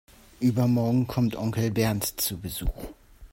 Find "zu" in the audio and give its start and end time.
2.19-2.39